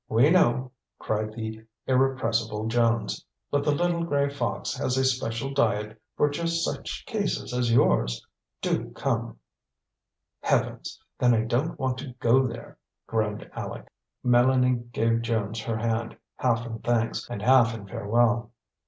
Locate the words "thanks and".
16.79-17.43